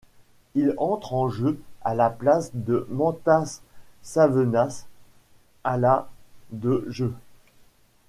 [0.55, 3.61] Il entre en jeu à la place de Mantas
[4.01, 4.87] Savėnas
[5.63, 6.09] à la
[6.49, 7.13] de jeu.